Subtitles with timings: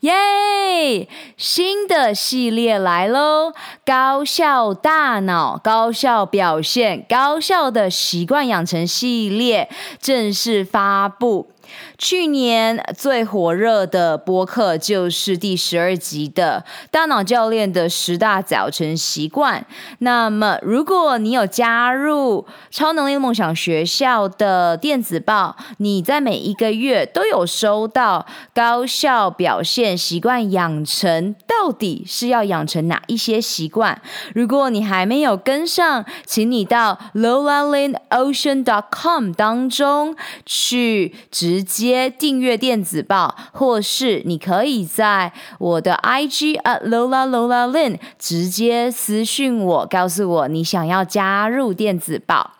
[0.00, 1.08] 耶！
[1.36, 3.52] 新的系列来喽，
[3.84, 9.68] 高效大脑、高效表现、高效的习惯养成系列
[10.00, 11.50] 正式发布。
[11.96, 19.60] 去年最火热的播客就是第十二集的《大脑教练的十大早晨习惯》。
[19.98, 34.02] 那么，如果你有加入超能力梦想学校的电子报，你在每一个月都有收到高效表现习惯养成，到底是要养成哪一些习惯？
[34.34, 52.52] 如果你还没有跟上，请你到 lolalindocean.com 当中去直接接订阅电子报，或是你可以在我的 IG at Lola Lola Lin 直接私讯我，告诉我你想要加入电子报。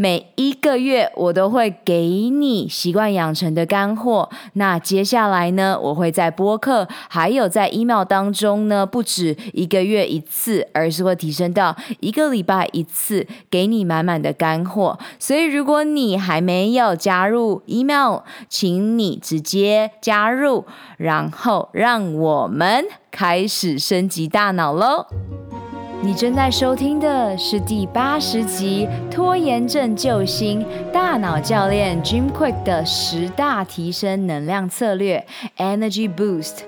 [0.00, 4.30] 每一个月我都会给你习惯养成的干货。
[4.52, 14.96] 那接下来呢，我会在播客还有在 email 当中呢，不止一个月一次，而是会提升到一个礼拜一次，给你满满的干货。
[15.18, 20.64] 所以如果你还没有加入 email，请你直接加入，
[20.96, 25.06] 然后让我们开始升级大脑喽。
[26.00, 35.26] 你正在收听的是第八十集《拖延症救星大脑教练 Jim Quick 的十大提升能量策略
[35.56, 36.58] Energy Boost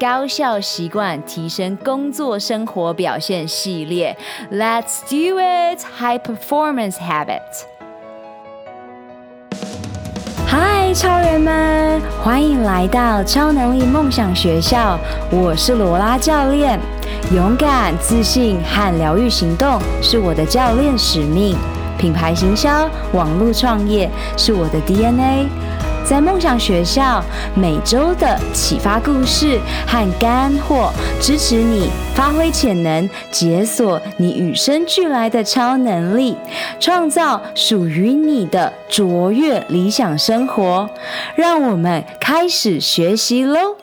[0.00, 4.16] 高效习惯提升工作生活表现系列》
[4.58, 5.78] ，Let's do it!
[6.00, 7.62] High Performance Habits。
[10.48, 14.98] 嗨，超人们，欢迎来到超能力梦想学校，
[15.30, 16.80] 我是罗拉教练。
[17.34, 21.56] 勇敢、自信和疗愈行动是我的教练使命，
[21.98, 25.48] 品牌行销、网络创业是我的 DNA。
[26.04, 36.36] 在梦想学校，每周的启发故事和干货，支持你发挥潜能，解锁你与生俱来的超能力，
[36.80, 40.90] 创造属于你的卓越理想生活。
[41.36, 43.76] 让我们开始学习喽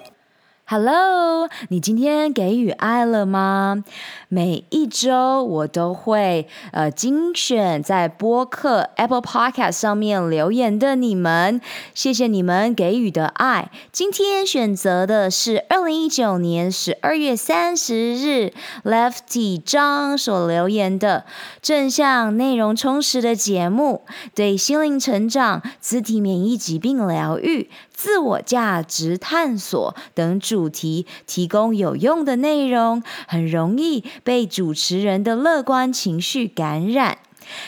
[0.72, 3.84] ！Hello，你今天给予爱了吗？
[4.28, 11.59] 每一周我都会呃精选在播客 Apple Podcast 上面留言的你们，
[11.96, 13.72] 谢谢你们给予的爱。
[13.91, 18.53] 今天选择的是二零一九年十二月三十日
[18.84, 21.25] Lefty 张所留言的
[21.63, 24.03] 正向内容充实的节目，
[24.36, 27.72] 对心灵成长、自体免疫疾病疗愈、
[28.02, 37.18] 自我价值探索等主题提供有用的内容，很容易被主持人的乐观情绪感染，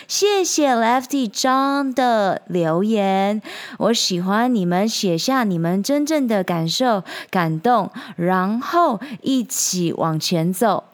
[0.07, 3.41] 谢谢 Lefty John 的留言。
[3.77, 10.85] 我喜欢你们写下你们真正的感受、感动，然后一起往前走。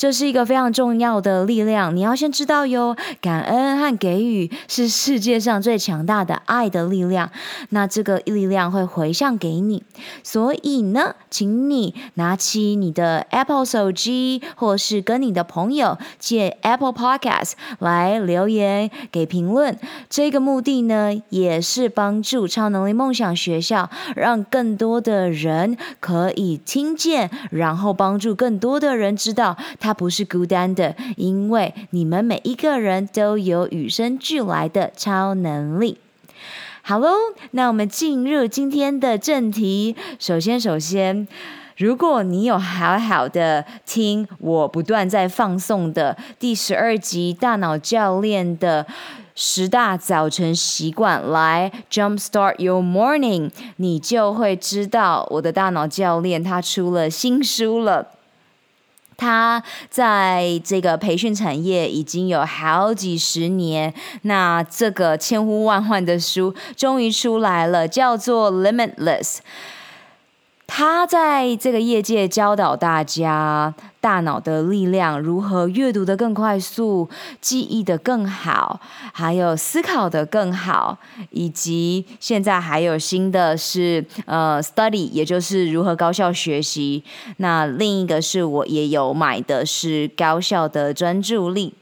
[0.00, 2.96] 这是一个非常重要的力量，你要先知道哟。
[3.20, 7.30] 感恩和给予是世界上最强大的爱的力量，
[7.68, 9.82] 那这个力量会回向给你。
[10.22, 19.78] 所以呢，请你拿起你的 Apple 手机，或是跟你的朋友借 Apple Podcast 来留言给评论。
[20.08, 29.89] 这个目的呢，也是帮助超能力梦想学校，让更多的人可以听见，然后帮助更多的人知道他。
[29.90, 35.98] 他不是孤单的，因为你们每一个人都有与生俱来的超能力。
[36.82, 37.08] 好喽，
[37.50, 39.96] 那我们进入今天的正题。
[40.20, 41.26] 首先，首先，
[41.76, 48.86] 如果你有好好的听我不断在放送的第十二集大脑教练的
[49.34, 58.06] 十大早晨习惯来 Jumpstart Your Morning，你就会知道我的大脑教练他出了新书了。
[59.20, 63.92] 他在这个培训产业已经有好几十年，
[64.22, 69.36] 那这个千呼万唤的书终于出来了，叫做《Limitless》。
[70.72, 78.78] 他在这个业界教导大家大脑的力量，如何阅读的更快速，记忆的更好，
[79.12, 80.96] 还有思考的更好，
[81.30, 87.02] 以及现在还有新的是呃，study，也就是如何高效学习。
[87.38, 91.74] 那另一个是我也有买的是高效的专注力。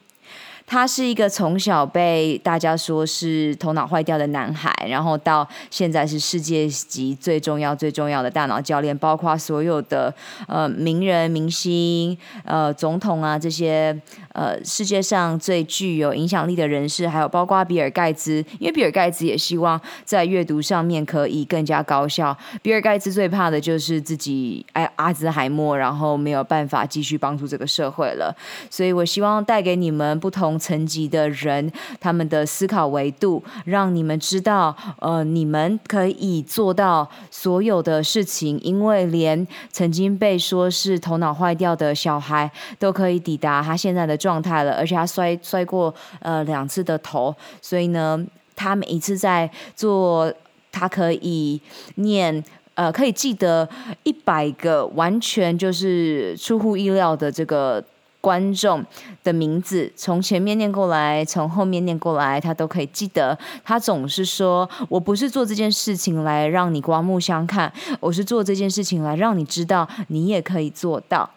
[0.70, 10.14] 他是一个从小被大家说是头脑坏掉的男孩，然后到现在是世界级最重要、最重要的大脑教练，包括所有的
[10.46, 13.98] 呃名人、明星、呃总统啊这些
[14.34, 22.36] 呃世界上最具有影响力的人士，还有包括比尔盖茨，因为比尔盖茨也希望在阅读上面可以更加高效。
[22.60, 28.36] 比尔盖茨最怕的就是自己哎阿兹海默，然后没有办法继续帮助这个社会了。
[28.68, 31.70] 所以我希望带给你们不同层级的人，
[32.00, 48.22] 他们的思考维度，让你们知道，呃，你们可以做到所有的事情，因为连曾经被说是头脑坏掉的小孩都可以抵达他现在的状态了，而且他摔摔过呃两次的头，所以呢，
[48.56, 50.32] 他每一次在做，
[50.72, 51.60] 他可以
[51.96, 52.44] 念。
[52.74, 53.68] 呃，可以记得
[54.04, 57.84] 一百个完全就是出乎意料的这个
[58.20, 58.84] 观众
[59.22, 63.38] 的名字，从前面念过来，从后面念过来，他都可以记得。
[63.64, 71.30] 他总是说：“我不是做这件事情来让你刮目相看，我是做这件事情来让你知道，你也可以做到。”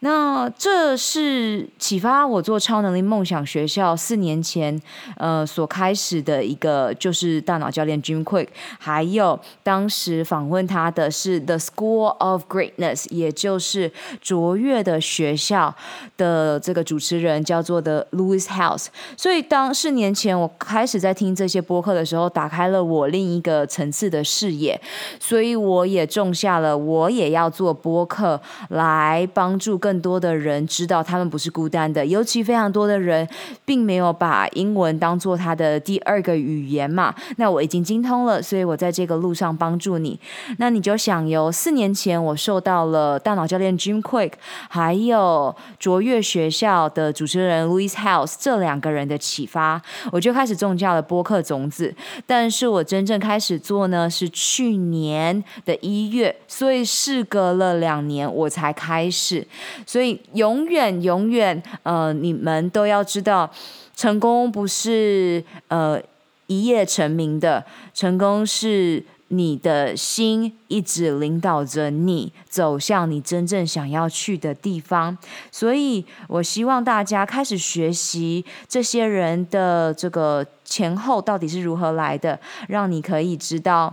[0.00, 4.78] 那这是启发我做超能力梦想学校四年前，
[5.16, 8.48] 呃，所开始的一个就是大脑教练 Jim Kwik，
[8.78, 13.90] 还有当时访问他的是 The School of Greatness，也就是
[14.20, 15.74] 卓越的学校
[16.18, 18.88] 的这个主持人叫做的 Louis House。
[19.16, 24.78] 所以当四年前我开始在听这些播客的时候，打开了我另一个层次的视野，
[25.18, 28.38] 所以我也种下了我也要做播客
[28.68, 29.80] 来帮助。
[29.86, 33.28] 更多的人知道他们不是孤单的，尤其非常多的人
[33.64, 37.14] 并没有把英文当做他的第二个语言嘛。
[37.36, 40.18] 那我已经精通了，所以我在这个路上帮助你。
[40.58, 44.32] 那你就想，由四年前我受到了大脑教练 Jim Quick
[44.68, 49.80] 还有卓越学校的主持人 Louis House 这两个人的启发，
[50.10, 51.94] 我就开始种下了播客种子。
[52.26, 59.46] 但是我真正开始做呢，是去年的一月，所以事隔了两年我才开始。
[59.84, 63.50] 所以永远永远，呃，你们都要知道，
[63.94, 66.00] 成功不是呃
[66.46, 75.16] 一夜成名的，成功是你的心一直领导着你走向你真正想要去的地方。
[75.50, 82.38] 所以我希望大家开始学习这些人的这个前后到底是如何来的，
[82.68, 83.92] 让你可以知道。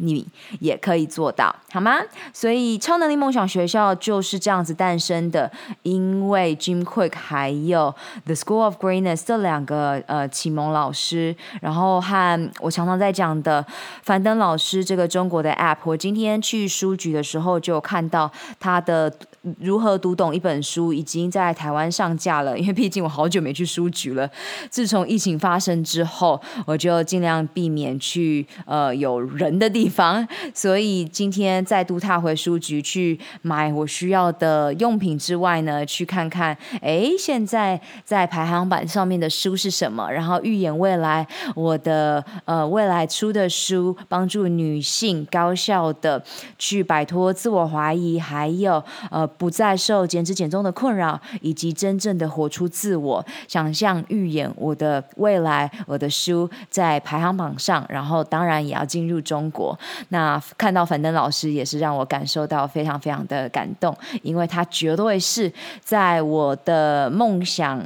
[0.00, 0.26] 你
[0.60, 1.98] 也可以做到，好吗？
[2.32, 5.50] 所以超能力梦想学校就是这样子诞生的，
[5.82, 7.94] 因为 Jim Quick 还有
[8.24, 13.64] The School of Greatness 这两个呃启蒙老师，然后和我常常在讲的
[14.02, 19.12] 樊登老师这个中国的 App，我今天去书局的时候就看到他的。
[19.60, 24.28] 如何读懂一本书已经在台湾上架了， 因为毕竟我好久没去书局了。
[24.68, 46.24] 自从疫情发生之后，我就尽量避免去呃有人的地方，所以今天再度踏回书局去买我需要的用品之外呢，去看看哎现在在排行榜上面的书是什么，然后预演未来我的呃未来出的书，帮助女性高效的
[46.58, 49.24] 去摆脱自我怀疑，还有呃。
[49.38, 59.78] 不再受减脂减重的困扰，以及真正的活出自我，想象预演我的未来，我的书在排行榜上，然后当然也要进入中国。
[60.08, 65.52] 那看到樊登老师也是让我感受到非常非常的感动，因为他绝对是
[65.82, 67.82] 在我的梦想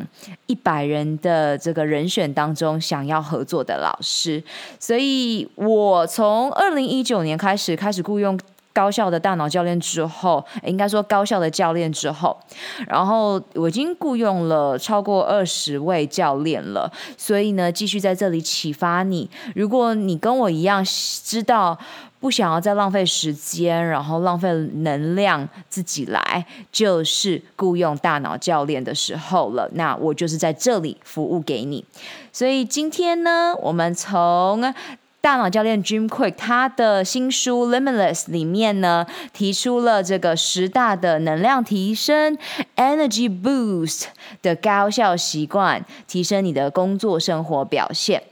[0.47, 4.43] 一百人的这个人选当中想要合作的老师，
[4.79, 8.39] 所以我从二零一九年开始开始雇佣。
[8.73, 12.39] 高效的大脑教练之后，应该说高效的教练之后，
[12.87, 19.29] 然后我已经雇佣了超过二十位教练了，所以呢，继续在这里启发你。
[19.55, 21.77] 如果你跟我一样知道
[22.21, 29.69] 不想要再浪费时间，然后浪费能量自己来，就是雇佣大脑教练的时候了。
[29.73, 31.85] 那我就是在这里服务给你。
[32.33, 34.73] 所以今天呢，我们从
[35.21, 42.39] 大脑教练 Jim Quick 他的新书 Limitless 里面呢，提出了这个十大的能量提升
[42.77, 44.05] Energy Boost
[44.41, 48.23] 的高效习惯，提升你的工作生活表现。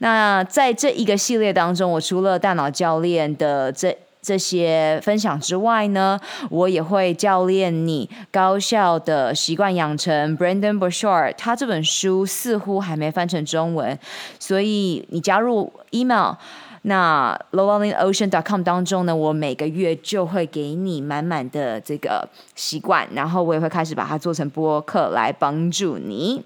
[0.00, 3.96] 那在这一个系列当中，我除了大脑教练的这
[4.28, 6.20] 这些分享之外呢，
[6.50, 10.36] 我也会教练你高效的习惯养成。
[10.36, 13.98] Brendon Burchard 他这本书似乎还没翻成中文，
[14.38, 16.34] 所以你加入 email
[16.82, 26.44] 那 lowballingocean.com 当中呢，我每个月就会给你满满的这个习惯，然后我也会开始把它做成播客来帮助你。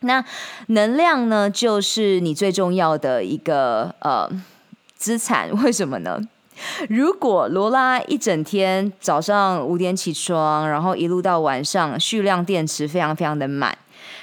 [0.00, 0.24] 那
[0.66, 4.28] 能量呢，就是你最重要的一个呃
[4.96, 5.48] 资产。
[5.62, 6.20] 为什么呢？
[6.88, 13.76] 如果罗拉一整天早上五点起床，然后一路到晚上，蓄量电池非常非常的满，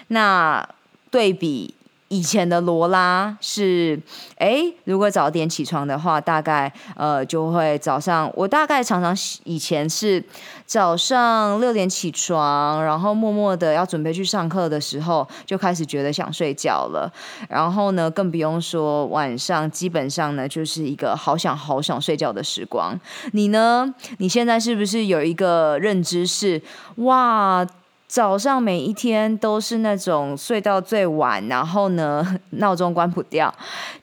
[0.08, 0.68] 那
[1.10, 1.74] 对比。
[2.12, 3.98] 以前的罗拉是，
[4.36, 9.15] 哎，如果早点起床的话，大概呃就会早上，我大概常常
[9.46, 10.22] 以前是
[10.65, 17.10] 早上六点起床，然后默默的要准备去上课的时候，就开始觉得想睡觉了。
[17.48, 23.00] 然后呢，更不用说晚上，基本上呢就是一个好想好想睡觉的时光。
[23.32, 23.96] 你呢？
[24.18, 26.62] 你现在是不是有一个认知是，
[26.98, 27.65] 哇？
[28.12, 33.53] 早上每一天都是那种睡到最晚，然后呢， 闹钟关不掉，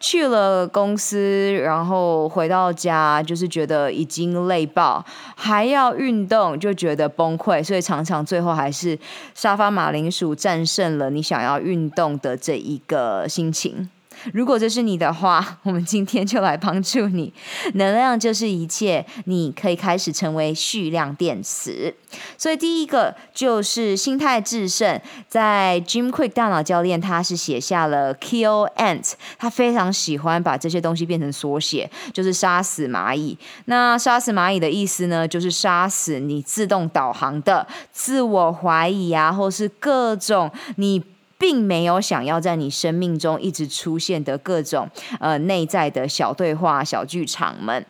[0.00, 5.04] 去了公司，然后回到家就是觉得已经累爆，
[5.36, 8.98] 还要运动就觉得崩溃，所以常常最后还是
[9.34, 13.90] 沙发马铃薯战胜了你想要运动的这一个心情。
[14.32, 17.32] 如果这是你的话， 我们今天就来帮助你。
[17.74, 21.94] 能量就是一切，你可以开始成为蓄量电池。
[22.36, 25.00] 所以第一个就是心态致胜。
[25.28, 33.36] 在 Jim Quick 大脑教练，他是写下了 Kill Ant，他非常喜欢把这些东西变成缩写，就是杀死蚂蚁。
[33.66, 41.04] 那杀死蚂蚁的意思呢，就是杀死你自动导航的自我怀疑啊，或是各种你。
[41.38, 44.90] 并没有想要在你生命中一直出现的各种
[45.20, 47.86] 呃内在的小对话、小剧场们。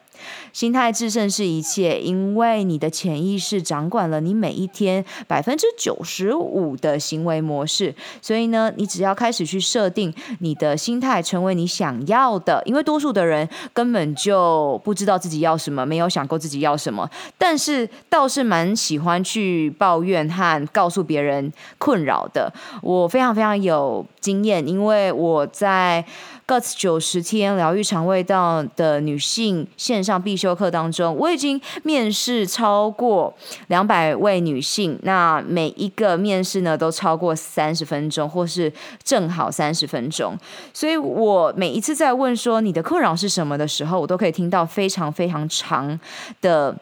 [0.52, 7.94] 心态制胜是一切，因为你的潜意识掌管了你每一天百分之九十五的行为模式。
[8.20, 12.62] 所以呢，你只要开始去设定你的心态，成为你想要的。
[12.64, 22.52] 因为多数的人根本就不知道自己要什么，没有想过自己要什么，但是倒是蛮喜欢去抱怨和告诉别人困扰的。
[22.82, 26.04] 我非常非常有经验，因为我在。
[26.48, 33.30] 各九十天疗愈肠胃道的女性线上必修课当中，我已经面试超过
[33.66, 38.72] 两百位女性，那每一个面试呢都超过三十分钟，或是
[39.04, 40.34] 正好三十分钟。
[40.72, 46.00] 所以我每一次在问说你的困扰是什么的时候，我都可以听到非常非常长
[46.40, 46.74] 的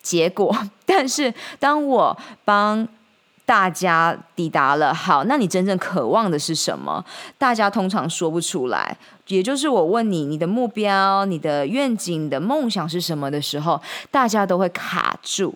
[0.00, 0.56] 结果。
[0.86, 2.86] 但是当我帮
[3.44, 7.04] 大家抵达了，好，那你真正渴望的是什么？
[7.36, 8.96] 大家通常说不出来。
[9.28, 13.80] 也就是我问你，你的目标、你的愿景、你的梦想是什么的时候，
[14.10, 15.54] 大家都会卡住。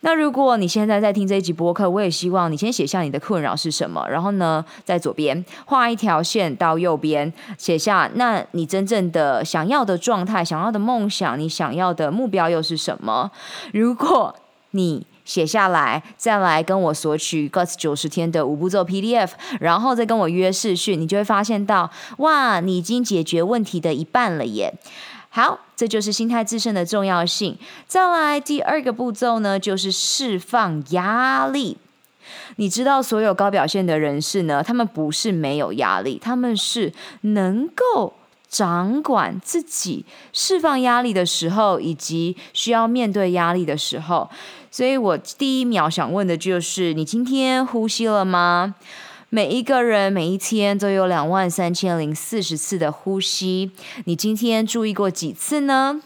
[0.00, 13.30] 那如果你现在在听这一集播客，我也希望你先写下你的困扰是什么，然后呢，在左边画一条线到右边，写下那你真正的想要的状态、想要的梦想、你想要的目标又是什么？
[13.72, 14.34] 如果
[14.72, 24.74] 你写下来，再来跟我索取 Guts 九十天的五步骤 PDF，然后再跟我约试训，你就会发现到，哇，你已经解决问题的一半了耶！
[25.30, 27.58] 好，这就是心态致胜的重要性。
[27.88, 31.76] 再来第二个步骤呢，就是释放压力。
[32.56, 38.12] 你知道，所有高表现的人士呢，他们不是没有压力，他们是能够
[38.48, 44.30] 掌管自己释放压力的时候，以及需要面对压力的时候。
[44.74, 48.74] 所以我第一秒想问的就是：你今天呼吸了吗？
[49.30, 53.70] 每一个人每一天都有两万三千零四十次的呼吸，
[54.06, 56.02] 你今天注意过几次呢？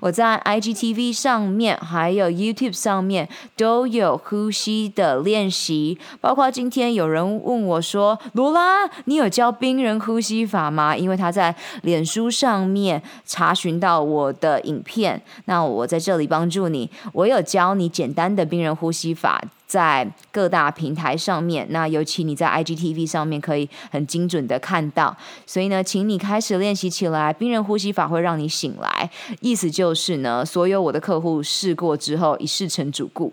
[0.00, 5.98] 我在 IGTV 上面，还有 YouTube 上面都有呼吸的练习。
[6.20, 16.88] 包括今天有人问我说：“罗拉，你有教冰人呼吸法吗？”因为他在脸书上面查询到我的影片，那我在这里帮助你。
[17.12, 19.42] 我有教你简单的冰人呼吸法。
[19.70, 27.32] 在各大平台上面，那尤其你在 IGTV 上面可以很精准的看到，所以呢，请你开始练习起来。
[27.32, 29.08] 冰人呼吸法会让你醒来，
[29.40, 33.32] 意思就是呢，所有我的客户试过之后一试成主顾。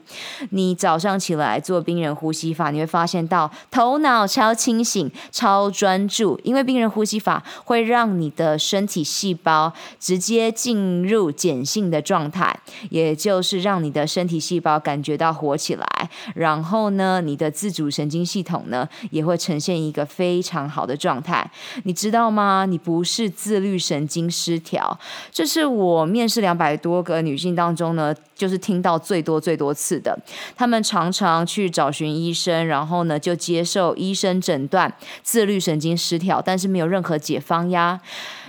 [0.52, 12.56] 你早上起来做冰人呼吸法，你会发现到头脑超清醒、超专注，因为冰人呼吸法会让你的身体细胞直接进入碱性的状态，
[12.92, 15.88] 也就是让你的身体细胞感觉到活起来。
[16.36, 21.50] 然后呢，你的自主神经系统呢也会呈现一个非常好的状态。
[21.84, 22.66] 你知道吗？
[22.68, 24.98] 你不是自律神经失调，
[25.32, 30.18] 这是我面试两百多个女性当中呢，就是听到最多最多次的。
[30.56, 34.94] 她们常常去找寻医生，然后呢就接受医生诊断
[35.24, 38.00] 自律神经失调，但是没有任何解方呀。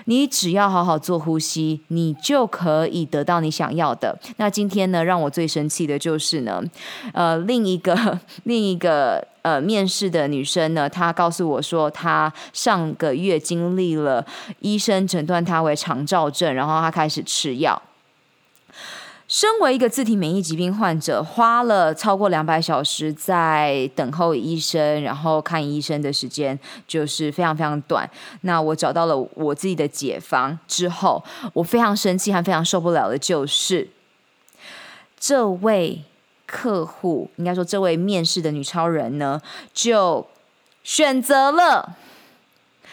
[0.09, 4.19] 你只要好好做呼吸，你就可以得到你想要的。
[4.38, 6.62] 那今天呢，让我最生气的就是呢，
[7.12, 14.25] 呃，另一个 另一个呃面试的女生呢，她告诉我说，她上个月经历了
[14.61, 17.81] 医生诊断她为肠燥症，然后她开始吃药。
[19.29, 28.11] 身为一个自体免疫疾病患者，花了超过两百小时在等候医生，然后看医生的时间就是非常非常短。
[28.41, 33.91] 那我找到了我自己的解方之后，我非常生气和非常受不了的就是
[35.21, 36.03] 这位
[36.47, 39.43] 客户，应该说这位面试的女超人呢，
[39.75, 40.27] 就
[40.83, 41.99] 选择了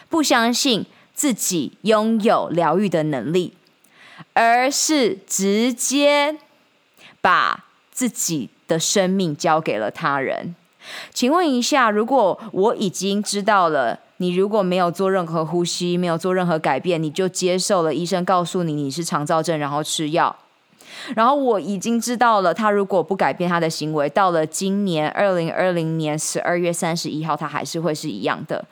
[0.09, 3.53] 不相信自己拥有疗愈的能力。
[4.33, 6.35] 而是直接
[7.21, 10.55] 把自己的生命交给了他人。
[11.13, 20.35] 请问一下，如果我已经知道了，你如果没有做任何呼吸，没有做任何改变，你就接受了医生告诉你你是肠躁症，然后吃药。
[21.15, 28.63] 然后我已经知道了，他如果不改变他的行为，到了今年二零二零年十二月三十一号，他还是会是一样的。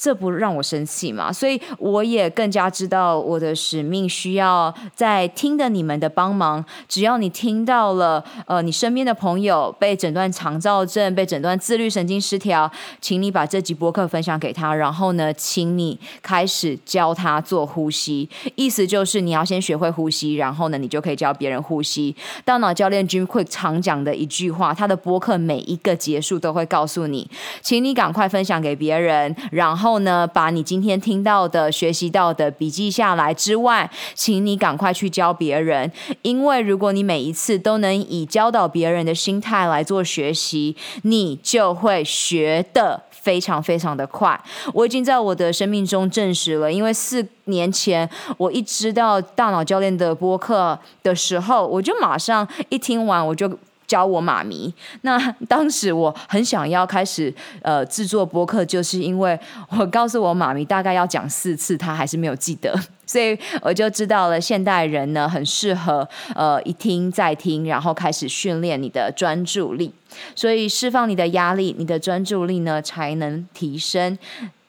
[0.00, 1.32] 这不让我生气嘛？
[1.32, 6.64] 所以我也更加知道我的使命需要在听的你们的帮忙。
[6.86, 18.28] 只要你听到了，呃，你身边的朋友被诊断肠躁症，被诊断自律神经失调，请你把这集播客分享给他，然后呢，请你开始教他做呼吸。
[18.54, 22.14] 意思就是你要先学会呼吸，然后呢，你就可以教别人呼吸。
[22.44, 27.28] 大脑教练 Jim Kwik 常讲的一句话，他的播客每一个结束都会告诉你，
[27.60, 29.87] 请你赶快分享给别人，然后。
[29.88, 35.90] 后呢，把你今天听到的、学习到的笔记下来之外，请你赶快去教别人。
[36.20, 44.38] 因为如果你每一次都能以教导别人的心态来做学习，你就会学得非常非常的快。
[44.74, 53.50] 我已经在我的生命中证实了，因为四年前我一知道大脑教练的播客的时候，我就马上一听完我就。
[53.88, 55.18] 教我妈咪，那
[55.48, 59.36] 当时我很想要开始呃制作播客，就是因为
[59.70, 69.90] 我告诉我妈咪大概要讲四次，她还是没有记得， 所以我就知道了现代人呢很适合呃一听再听，然后开始训练你的专注力，
[70.36, 74.16] 所以释放你的压力，你的专注力呢才能提升。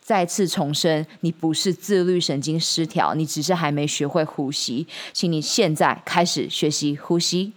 [0.01, 7.53] 再次重申，你不是自律神经失调，你只是还没学会呼吸，请你现在开始学习呼吸。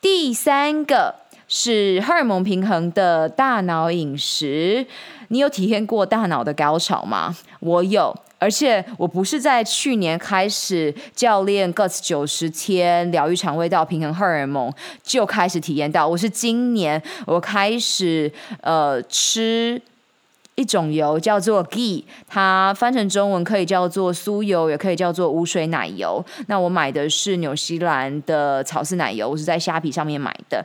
[0.00, 1.14] 第三个
[1.46, 4.86] 是荷尔蒙平衡的大脑饮食。
[5.28, 7.36] 你有体验过大脑的高潮吗？
[7.60, 18.32] 我有，而且我不是在去年开始教练 Guts 九十天疗愈肠胃道平衡荷尔蒙就开始体验到，我是今年我开始
[18.62, 19.80] 呃吃。
[20.60, 26.22] 一种油叫做 ghee，它翻成中文可以叫做酥油，也可以叫做无水奶油。
[26.48, 30.62] 那我买的是纽西兰的草饲奶油，我是在虾皮上面买的。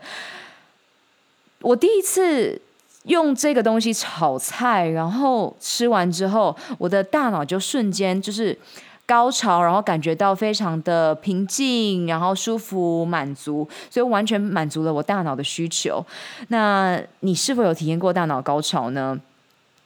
[1.62, 2.62] 我第一次
[3.04, 8.58] 用这个东西炒菜，然后吃完之后，我的大脑就瞬间就是
[9.06, 16.06] 高潮，然后感觉到非常的平静，然后舒服、满足，所以完全满足了我大脑的需求。
[16.50, 19.18] 那你是否有体验过大脑高潮呢？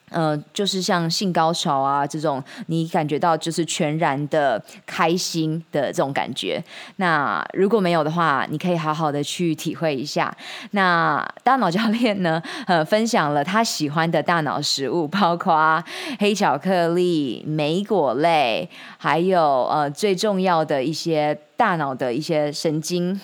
[0.10, 6.64] 呃，就是像性高潮啊这种，你感觉到就是全然的开心的这种感觉。
[6.98, 10.36] 那如果没有的话，你可以好好的去体会一下。
[10.72, 15.84] 那大脑教练呢，呃，分享了他喜欢的大脑食物，包括
[16.20, 23.20] 黑巧克力、莓果类，还有呃最重要的一些大脑的一些神经。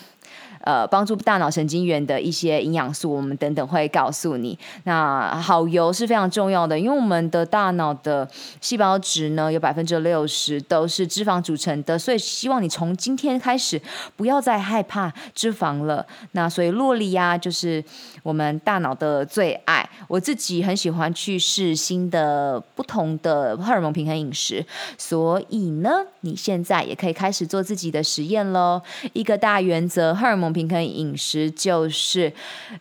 [0.62, 4.58] 呃，帮助大脑神经元的一些营养素，我们等等会告诉你。
[4.84, 8.28] 那好油是非常重要的，因为我们的大脑的
[8.60, 13.80] 细胞质呢，有百分之六十都是脂肪组成的，所以希望你从今天开始
[14.16, 16.04] 不要再害怕脂肪了。
[16.32, 17.84] 那所以酪梨呀，就是
[18.22, 19.88] 我们大脑的最爱。
[20.08, 24.64] 我自己很喜欢去试新的、不同的荷尔蒙平衡饮食，
[24.98, 25.90] 所以呢，
[26.22, 28.82] 你现在也可以开始做自己的实验喽。
[29.12, 30.46] 一个大原则，荷尔蒙。
[30.56, 32.32] 平衡饮食就是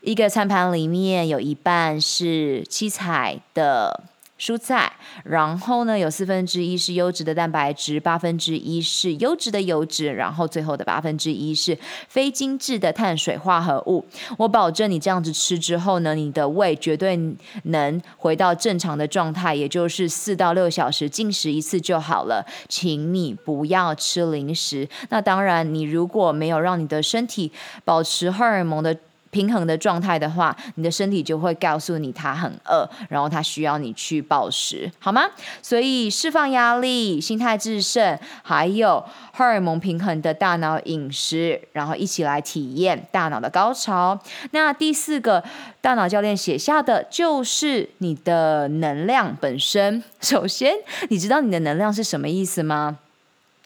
[0.02, 4.04] 一个餐盘里面有一半是七彩的
[4.38, 4.92] 蔬菜，
[5.24, 11.78] 然后呢，有四分之一是优质的蛋白质，八分之一是优质的油脂，然后最后的八分之一是
[12.10, 14.06] 非精致的碳水化合物。
[14.38, 17.18] 我保证你这样子吃之后呢，你的胃绝对
[17.64, 22.46] 能回到正常的状态，也就是四到六小时进食一次就好了。
[22.68, 24.88] 请你不要吃零食。
[25.10, 27.52] 那当然，你如果没有让你的身体
[27.86, 28.98] 保持荷尔蒙的。
[29.36, 35.24] 平衡的状态的话，你的身体就会告诉你它很饿，然后它需要你去暴食，好吗？
[35.62, 44.18] 所以释放压力、心态致胜，还有荷尔蒙平衡的大脑饮食，然后一起来体验大脑的高潮。
[44.52, 45.44] 那第四个
[45.82, 50.02] 大脑教练写下的就是你的能量本身。
[50.22, 50.74] 首先，
[51.10, 52.98] 你知道你的能量是什么意思吗？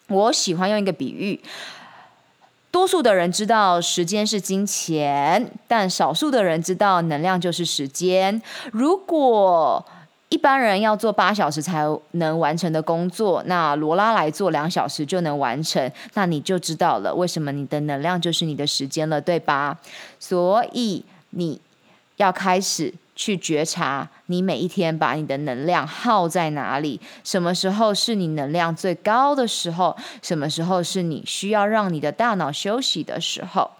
[0.07, 1.39] 我喜欢用一个比喻。
[2.71, 8.41] 多数的人知道时间是金钱，但少数的人知道能量就是时间。
[8.71, 9.83] 如果
[10.29, 19.77] 一般人要做八小时才能完成的工作，那罗拉来做两小时就能完成，那你就知道了为什么你的能量就是你的时间了，对吧？
[20.19, 21.59] 所以你
[22.17, 22.93] 要开始。
[23.19, 33.71] 去觉察你每一天把你的能量耗在哪里，什么时候是你能量最高的时候，什么时候是你需要让你的大脑休息的时候。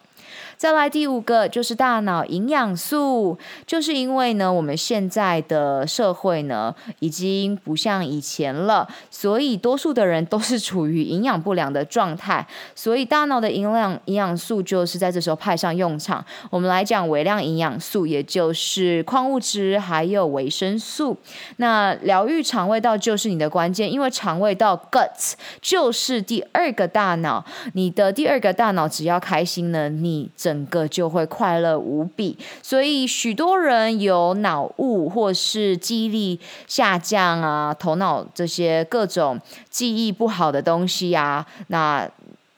[0.60, 12.45] 再来第五个就是大脑营养素，就是因为呢，我们现在的社会呢已经不像以前了，所以多数的人都是处于营养不良的状态，
[12.76, 16.26] 所以大脑的营养营养素就是在这时候派上用场。
[16.50, 21.15] 我们来讲微量营养素，也就是矿物质还有维生素。
[21.56, 42.09] 那疗愈肠胃道就是你的关键，因为肠胃道 guts 就是第二个大脑，你的第二个大脑只要开心呢，你整个就会快乐无比，所以许多人有脑雾或是记忆力下降啊，头脑这些各种记忆不好的东西啊，那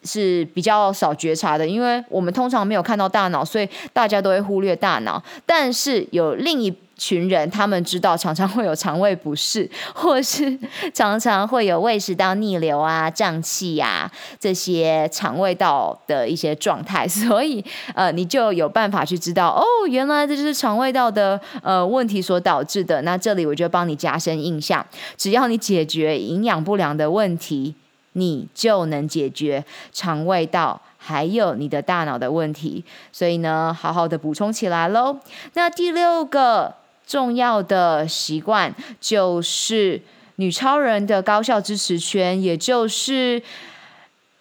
[0.04, 5.21] 是比较少觉察的，因为我们通常没有看到大脑，所以大家都会忽略大脑。
[5.45, 10.56] 但是有另一群人，他们知道常常会有肠胃不适， 或是
[10.94, 14.10] 常常会有胃食道逆流啊、胀气呀
[14.40, 23.02] 这些肠胃道的一些状态， 所以呃，你就有办法去知道哦，原来这就是肠胃道的呃问题所导致的。
[23.02, 24.86] 那这里我就帮你加深印象，
[25.18, 27.74] 只要你解决营养不良的问题，
[28.14, 32.86] 你就能解决肠胃道还有你的大脑的问题。
[33.12, 35.18] 所以呢，好好的补充起来喽。
[35.56, 36.76] 那第六个。
[37.12, 40.00] 重要的习惯就是
[40.38, 43.43] 女超人的高效支持圈，也就是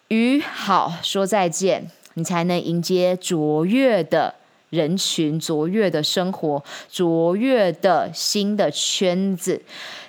[0.07, 4.33] 与好说再见，你才能迎接卓越的
[4.69, 9.61] 人群、卓越的生活、卓越的新的圈子。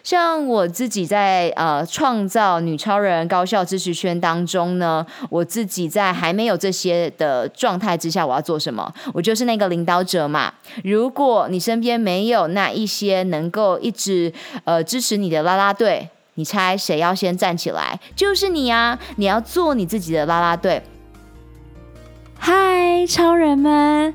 [0.03, 8.93] 像我自己在呃创造女超人高效支持圈当中呢，我自己在还没有这些的状态之下，我要做什么？
[9.15, 10.53] 我就是那个领导者嘛。
[10.83, 14.33] 如果你身边没有那一些能够一直
[14.65, 18.01] 呃支持你的啦啦队，你猜谁要先站起来？
[18.17, 18.99] 就是你啊！
[19.17, 20.83] 你要做你自己的啦啦队。
[22.39, 24.15] 嗨，超人们！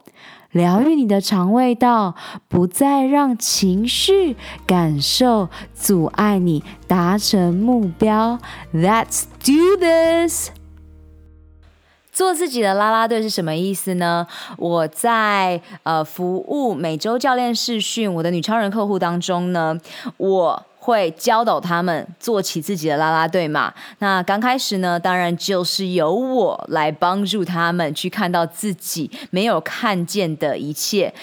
[0.51, 2.15] 疗愈你的肠胃道，
[2.47, 4.35] 不再让情绪
[4.65, 8.37] 感受阻碍你达成目标。
[8.73, 10.49] Let's do this！
[12.11, 14.27] 做自己的啦啦队是什么意思呢？
[14.57, 19.77] 我在呃服务每周教练视讯我的女超人客户当中呢，
[20.17, 20.65] 我。
[20.83, 23.71] 会教导他们做起自己的啦啦队嘛。
[23.99, 31.13] 那刚开始呢，当然就是由我来帮助他们去看到自己没有看见的一切。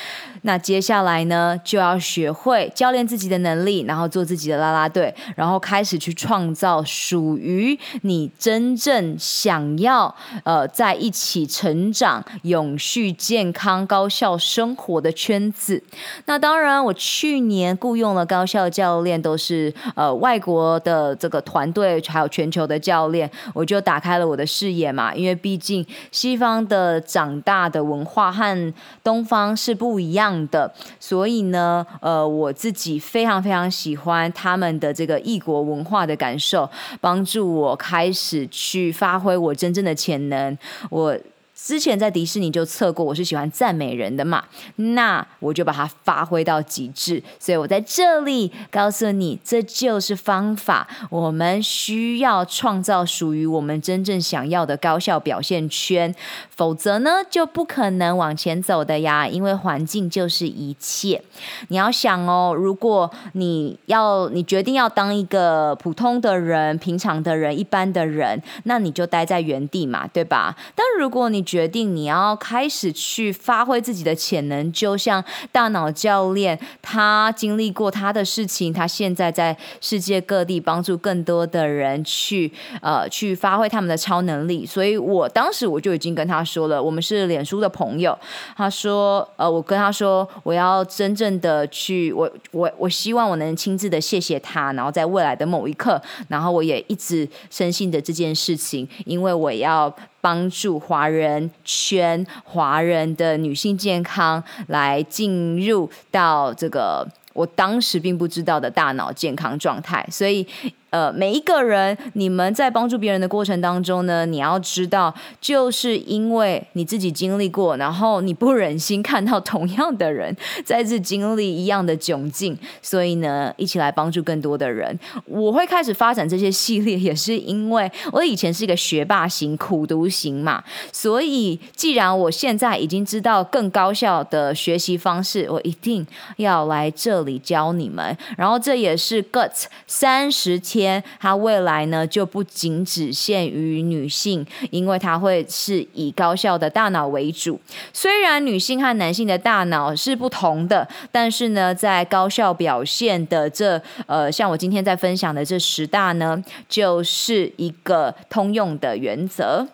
[0.43, 15.83] 那接下来呢，就要学会教练自己的能力，然后做自己的啦啦队，然后开始去创造属于你真正想要呃在一起成长、永续、健康、高效生活的圈子。
[16.27, 25.15] 那当然，我去年雇佣了高校教练，都是呃外国的这个团队，还有全球的教练，我就打开了我的视野嘛。
[25.15, 36.69] 因为毕竟西方的长大的文化和东方是不一样的，所以呢，呃，我自己非常非常喜欢他们的这个异国文化的感受，
[37.01, 40.57] 帮助我开始去发挥我真正的潜能。
[40.91, 41.17] 我。
[41.61, 44.45] 之前在迪士尼就测过，我是喜欢赞美人的嘛，
[44.77, 47.23] 那我就把它发挥到极致。
[47.39, 50.89] 所以我在这里告诉你，这就是方法。
[51.11, 56.15] 我们需要创造属于我们真正想要的高效表现圈，
[56.49, 59.27] 否则呢，就不可能往前走的呀。
[59.27, 61.21] 因为环境就是一切。
[61.69, 70.57] 你要想哦，如果你要你决定要当一个普通的人、平常的人、一般的人，那你就待在原地嘛，对吧？
[70.75, 84.67] 但如果你决定你要开始去发挥自己的潜能，就像大脑教练，他经历过他的事情，他现在在世界各地帮助更多的人去呃去发挥他们的超能力。
[84.67, 88.17] 所以我当时我就已经跟他说了，我们是脸书的朋友。
[88.55, 99.91] 他说呃，我跟他说我要真正的去，我我我希望我能亲自的谢谢他，然后在未来的某一刻，然后我也一直深信的这件事情，因为我要。
[100.29, 110.47] 帮助华人圈、华人的女性健康来进入到这个我当时并不知道的大脑健康状态，所以。
[110.91, 124.99] 呃，每一个人，你们在帮助别人的过程当中呢，你要知道，就是因为你自己经历过，然后你不忍心看到同样的人再次经历一样的窘境，所以呢，一起来帮助更多的人。
[125.27, 136.07] 我会开始发展这些系列，也是因为我以前是一个学霸型、苦读型嘛，所以既然我现在已经知道更高效的学习方式，我一定
[136.39, 138.17] 要来这里教你们。
[138.39, 140.78] 然后这也是 Guts 三十七。
[140.79, 147.61] 天，它未来呢就不仅只限于女性，因为它会是以高效的大脑为主。
[147.93, 159.67] 虽然女性和男性的大脑是不同的，但是呢，在高效表现的这呃，像我今天在分享的这十大呢，就是一个通用的原则。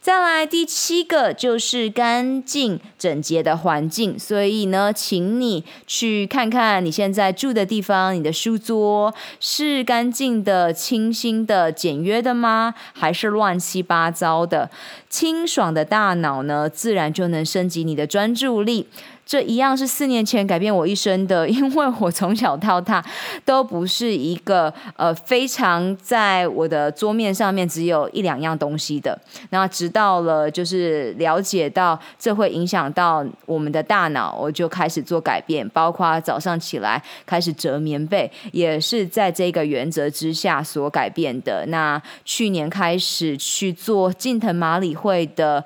[0.00, 12.72] 再来第七个就是干净整洁的环境，所以呢，请你去看看你现在住的地方，你的书桌是干净的、清新的、简约的吗？
[12.94, 14.70] 还是乱七八糟的？
[15.10, 18.86] 清爽的大脑呢，自然就能升级你的专注力。
[19.24, 23.04] 这一样是四年前改变我一生的， 因为我从小到大
[23.44, 29.16] 都不是一个呃非常在我的桌面上面只有一两样东西的。
[29.50, 41.64] 那直到了就是了解到这会影响到我们的大脑，我就开始做改变，包括早上起来开始折棉被，也是在这个原则之下所改变的。
[41.68, 45.64] 那去年开始去做近藤麻理会的。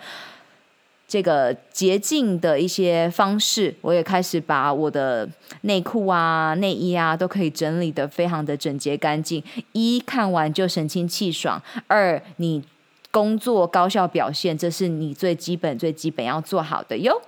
[1.14, 5.29] 这个洁净的一些方式，我也开始把我的
[5.61, 9.40] 内裤啊、内衣啊都可以整理得非常的整洁干净。
[9.70, 12.61] 一看完就神清气爽，二你
[13.12, 17.22] 工作高效表现，这是你最基本、最基本要做好的哟。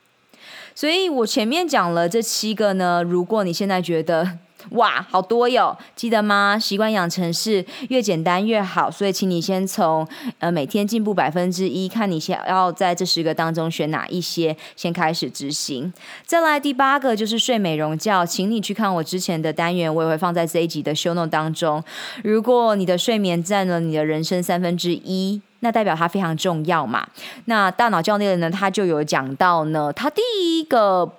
[0.74, 4.38] 所以我前面讲了这七个呢，如果你现在觉得
[4.70, 5.76] 哇，好多哟！
[5.94, 6.58] 记得吗？
[6.58, 10.06] 习惯养成是越简单越好，所以请你先从
[10.38, 15.92] 呃每天进步百分之一，看你想要在这十个当中选哪一些，先开始执行。
[16.26, 21.82] 再来第八个就是睡美容觉，请你去看我之前的单元，我也会放在这一集的 show note 当中。
[22.22, 27.06] 如果你的睡眠占了你的人生三分之一，那代表它非常重要嘛。
[27.46, 30.20] 那大脑教练呢，他就有讲到呢，他第
[30.58, 31.12] 一个。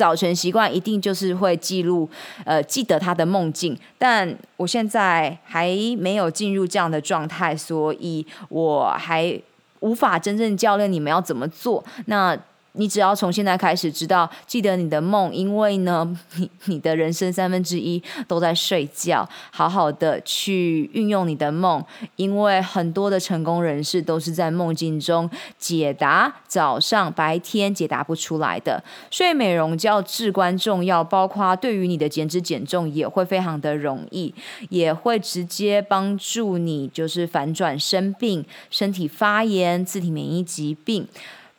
[0.00, 2.08] 早晨习惯一定就是会记录，
[2.46, 3.78] 呃，记得他的梦境。
[3.98, 9.38] 但我现在还没有进入这样的状态，所以我还
[9.80, 11.84] 无法真正教练你们要怎么做。
[12.06, 12.34] 那。
[12.72, 21.84] 你只要从现在开始知道，记得你的梦，因为呢， 你你的人生三分之一都在睡觉，好好的去运用你的梦，
[22.16, 25.28] 因为很多的成功人士都是在梦境中
[25.58, 28.82] 解答早上白天解答不出来的。
[29.10, 34.32] 睡美容觉至关重要，包括对于你的减脂减重也会非常的容易，
[34.68, 41.08] 也会直接帮助你就是反转生病、身体发炎、自体免疫疾病。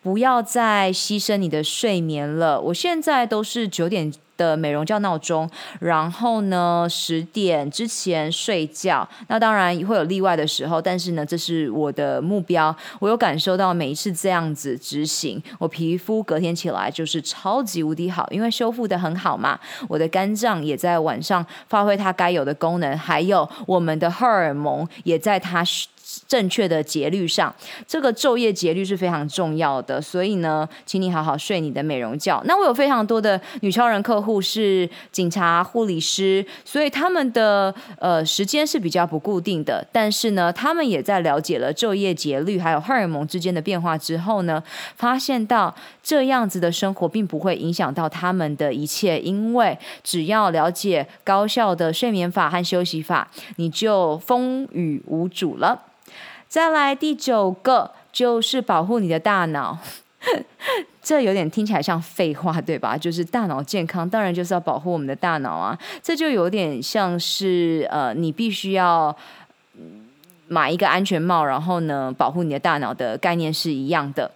[0.01, 2.59] 不要再牺牲你的睡眠了。
[2.59, 4.11] 我现在都是九点
[4.41, 5.47] 的美容觉闹钟，
[5.79, 9.07] 然后呢，十点之前睡觉。
[9.27, 12.75] 那当然会有例外的时候，但是呢，这是我的目标。
[12.99, 19.59] 我有感受到每一次这样子执行，我皮肤隔天起来就是超级无敌好，因为修复得很好嘛。
[19.87, 25.63] 我的肝脏也在晚上发挥它该有的功能，还有我们的荷尔蒙也在它。
[26.27, 27.53] 正确的节律上，
[27.87, 30.01] 这个昼夜节律是非常重要的。
[30.01, 32.41] 所以呢，请你好好睡你的美容觉。
[32.45, 39.83] 那我有非常多的女超人客户是警察、护理师，所以他们的呃时间是比较不固定的。
[39.91, 44.63] 但是呢，他们也在了解了昼夜节律还有荷尔蒙之间的变化之后呢，
[44.95, 55.81] 发现到这样子的生活并不会影响到他们的一切，因为只要了解高效的睡眠法和休息法，你就风雨无阻了。
[56.47, 59.79] 再来第九个就是保护你的大脑，
[61.01, 62.97] 这有点听起来像废话，对吧？
[62.97, 65.77] 就是大脑健康，当然就是要保护我们的大脑啊。
[66.01, 69.15] 这就有点像是呃，你必须要
[70.47, 74.29] 买一个安全帽，然后呢，保护你的大脑的概念是一样的。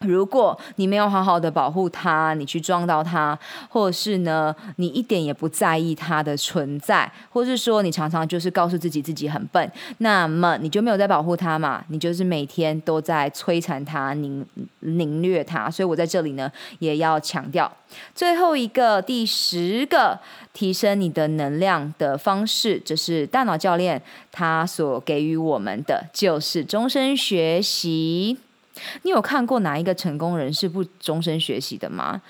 [0.00, 3.36] 如果你没有好好的保护它，你去撞到它，
[3.68, 11.82] 或者是呢，你一点也不在意它的存在，或是说你常常就是告诉自己自己很笨，那么你就没有在保护它嘛？
[11.88, 14.46] 你就是每天都在摧残它、凌
[14.80, 15.70] 凌虐它。
[15.70, 17.70] 所以我在这里呢，也要强调
[18.14, 20.18] 最后一个第十个
[20.52, 28.36] 提升你的能量的方式，就是大脑教练他所给予我们的，就是终身学习。
[29.02, 32.20] 你有看过哪一个成功人士不终身学习的吗？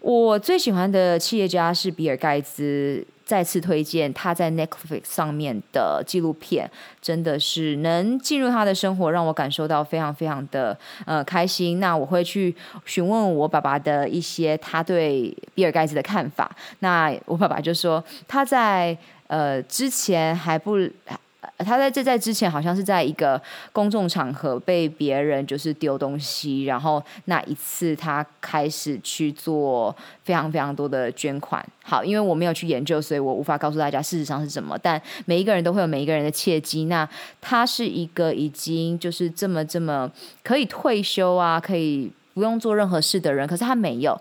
[0.00, 6.70] 我最喜欢的企业家是比尔盖茨，再次推荐他在 Netflix 上面的纪录片，
[7.02, 11.80] 真的是能进入他的生活，让我感受到非常非常的呃开心。
[11.80, 16.54] 那我会去询问我爸爸的一些他对比尔盖茨的看法。
[16.80, 18.96] 那我爸爸就说他在
[19.26, 20.78] 呃之前还不。
[21.58, 23.40] 他在这在之前好像是在一个
[23.72, 31.64] 公众场合被别人就是丢东西，然后那一次他开始去做非常非常多的捐款。
[31.82, 34.78] 好，因为我没有去研究，所以我无法告诉大家事实上是什么。
[34.82, 36.86] 但每一个人都会有每一个人的契机。
[36.86, 37.08] 那
[37.40, 40.10] 他是一个已经就是这么这么
[40.42, 44.20] 可以退休啊，可以不用做任何事的人，可是他没有。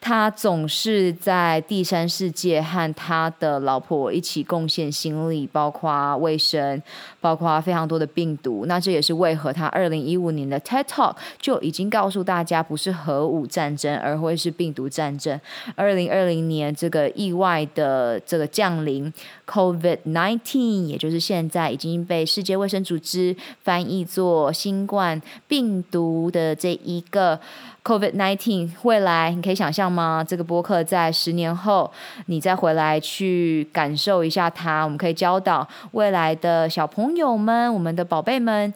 [0.00, 6.82] 他总是在第三世界和他的老婆一起贡献心力，包括卫生，
[7.20, 8.64] 包括非常多的病毒。
[8.66, 15.40] 那这也是为何他二零一五年的 TED Talk 就已经告诉大家，不是核武战争，而会是病毒战争。
[15.74, 19.12] 二零二零年这个意外的这个降临
[19.46, 27.38] ，COVID-19，也就是现在已经被世界卫生组织翻译作新冠病毒的这一个。
[27.82, 30.22] COVID-19 未来你可以想象吗？
[30.22, 31.90] 这个播客在十年后，
[32.26, 34.84] 你再回来去感受一下它。
[34.84, 38.72] 我们可以教导未来的小朋朋友们、我们的宝贝们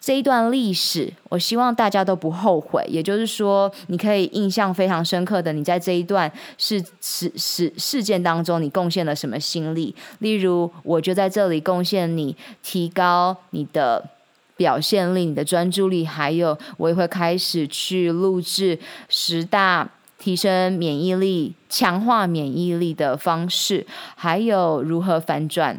[0.00, 1.12] 这一段历史。
[1.28, 2.82] 我希望大家都不后悔。
[2.88, 9.94] 也就是说，你可以印象非常深刻的，你在这一段事事事事件当中，你贡献了什么心力？
[10.20, 14.02] 例如，我就在这里贡献你，提高你的。
[14.56, 19.86] 表现力、你的专注力，还有我也会开始去录制十大
[20.18, 25.78] 提升免疫力、强化免疫力的方式，还有如何反转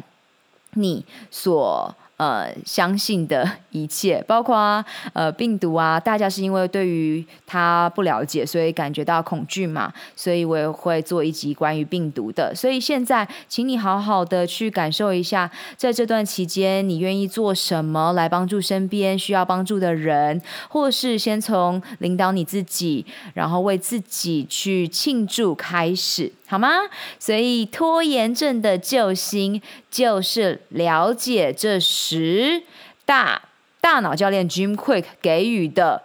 [0.80, 12.52] 你所呃，相信的一切， 包括呃病毒啊，大家是因为对于它不了解，所以感觉到恐惧嘛，所以我也会做一集关于病毒的。
[12.52, 26.32] 所以现在，请你好好的去感受一下，在这段期间，你愿意做什么来帮助身边需要帮助的人，或是先从领导你自己，然后为自己去庆祝开始。
[26.50, 26.68] 好吗？
[27.18, 32.62] 所以拖延症的救星就是了解这十
[33.04, 33.42] 大
[33.82, 36.02] 大脑教练 Jim Quick 给予的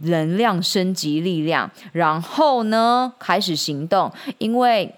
[0.00, 4.12] 能量升级力量，然后呢，开始行动。
[4.38, 4.94] 因为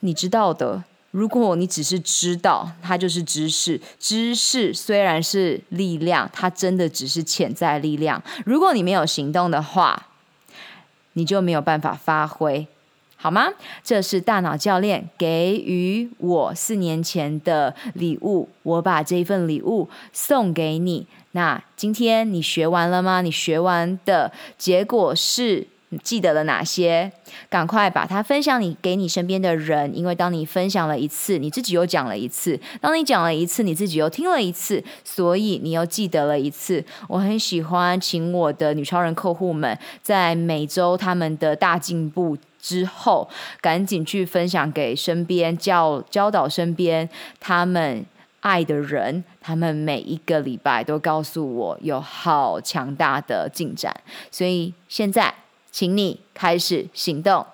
[0.00, 3.80] 你知道的，如果你只是知道，它就是知识。
[3.98, 8.22] 知识虽然是力量，它真的只是潜在力量。
[8.46, 10.06] 如果你没有行动的话，
[11.12, 12.66] 你就没有办法发挥。
[13.24, 13.48] 好吗？
[13.82, 21.06] 这是大脑教练给予我四年前的礼物，我把这份礼物送给你。
[21.32, 23.22] 那今天你学完了吗？
[23.22, 27.10] 你学完的结果是你记得了哪些？
[27.48, 36.84] 赶快把它分享你给你身边的人，因为当你分享了一次，你自己又讲了一次；当你讲了一次，你自己又听了一次，所以你又记得了一次。
[37.08, 42.36] 我很喜欢请我的女超人客户们在每周他们的大进步。
[42.64, 43.28] 之后，
[43.60, 47.06] 赶紧去分享给身边教教导身边
[47.38, 48.02] 他们
[48.40, 53.94] 爱的人，他们每一个礼拜都告诉我有好强大的进展，
[54.30, 55.34] 所以现在
[55.70, 57.44] 请你开始行动。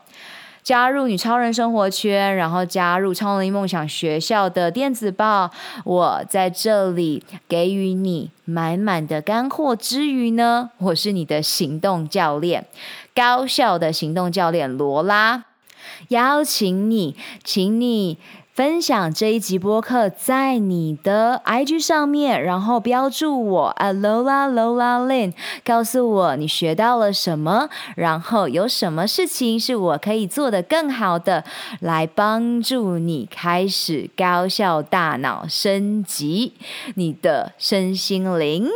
[0.62, 5.50] 加入女超人生活圈，然后加入超能力梦想学校的电子报。
[5.84, 12.66] 我在这里给予你满满的干货之余呢，我是你的行动教练，
[13.14, 15.44] 高效的行动教练罗拉，
[16.08, 18.18] 邀请你，请你。
[18.60, 25.32] 分享这一集播客在你的 IG 上面，然后标注我 Lola Lola Lin，
[25.64, 31.42] 告诉我你学到了什么，然后有什么事情是我可以做得更好的，
[31.80, 36.52] 来帮助你开始高效大脑升级
[36.96, 38.68] 你的身心灵。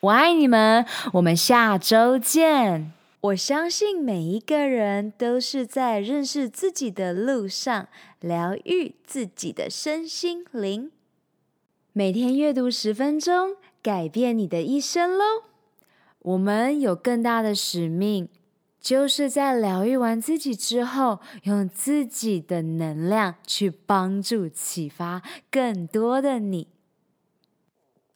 [0.00, 2.92] 我爱你们，我们下周见。
[3.20, 7.88] 我相信每一个人都是在认识自己的路上，
[8.20, 10.90] 疗愈自己的身心灵。
[11.92, 15.24] 每天阅读十分钟，改变你的一生喽！
[16.20, 18.28] 我们有更大的使命，
[18.80, 26.68] 就是在疗愈完自己之后，用自己的能量去帮助、启发更多的你。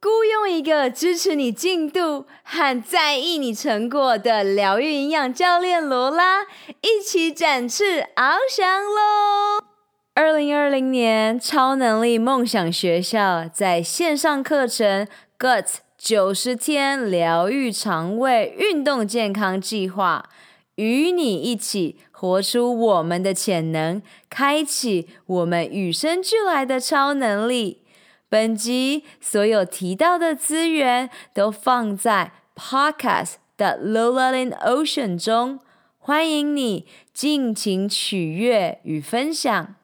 [0.01, 6.43] 雇佣一个支持你进度和在意你成果的疗愈营养教练罗拉，
[6.81, 9.72] 一起展翅翱翔喽！
[10.15, 15.09] 二零二零年超能力梦想学校在线上课程
[15.39, 20.29] Gut 九十天疗愈肠胃运动健康计划，
[20.75, 27.83] 与你一起活出我们的潜能，开启我们与生俱来的超能力。
[28.29, 35.61] 本集所有提到的资源都放在 Podcast 的 Lola in Ocean 中，
[35.97, 39.77] 欢迎你尽情取悦与分享。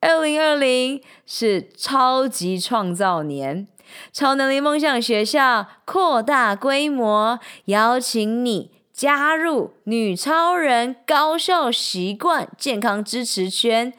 [0.00, 3.68] 二零二零是超级创造年，
[4.12, 13.92] 超能力梦想学校扩大规模，邀请你加入女超人高效习惯健康支持圈。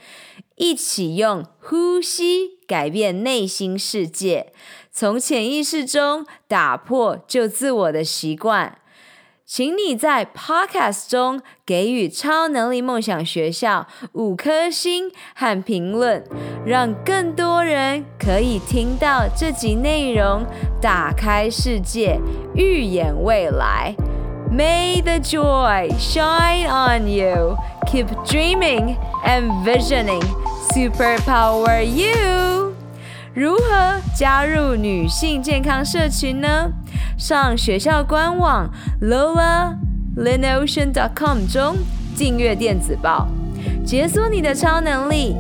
[0.56, 4.54] 一起用呼吸改变内心世界，
[4.92, 8.78] 从潜意识中打破旧自我的习惯。
[9.54, 16.24] 请你在 Podcast 中给予超能力梦想学校五颗星和评论，
[16.66, 20.46] 让更多人可以听到这集内容，
[20.82, 22.18] 打开世界，
[22.56, 23.94] 预演未来。
[24.50, 27.58] May the joy shine on you.
[27.88, 28.96] Keep dreaming
[29.26, 30.24] and visioning.
[30.74, 32.74] Superpower you！
[33.34, 36.72] 如何加入女性健康社群呢？
[37.18, 38.70] 上学校官网
[39.02, 41.78] lolaLinOcean.com 中
[42.18, 43.28] 订阅电子报，
[43.86, 45.36] 解锁你的超能力。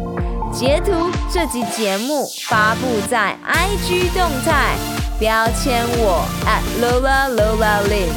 [0.53, 0.91] 截图
[1.31, 4.75] 这集节目发布在 IG 动态，
[5.17, 8.11] 标签我 at @LolaLolaLin，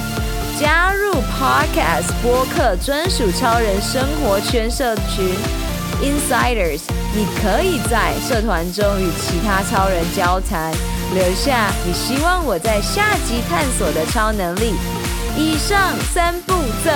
[0.59, 5.37] 加入 Podcast 播客专属超人生活圈社群
[6.03, 6.81] Insiders。
[7.17, 10.73] 你可以在社团中与其他超人交谈，
[11.15, 14.75] 留下你希望我在下集探索的超能力。
[15.37, 16.55] 以上三步
[16.85, 16.91] 骤：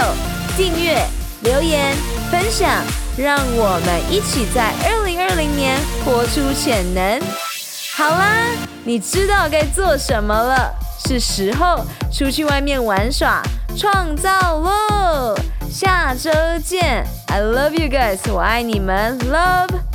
[0.57, 1.01] 订阅、
[1.43, 1.95] 留言、
[2.31, 2.83] 分享，
[3.17, 7.21] 让我们一起在二零二零年活出潜能。
[7.97, 8.47] 好啦，
[8.85, 10.73] 你知道该做什么了，
[11.07, 13.41] 是时候出去外面玩耍、
[13.77, 15.37] 创造喽！
[15.71, 16.31] 下周
[16.65, 19.88] 见，I love you guys，我爱你们，Love。